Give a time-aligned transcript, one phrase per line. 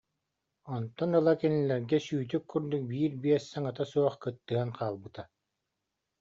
[0.75, 5.23] Онтон ыла кинилэргэ сүүтүк курдук биир биэс саҥата суох кыттыһан хаалбыта